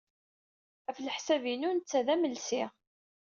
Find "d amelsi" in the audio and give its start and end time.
2.05-2.63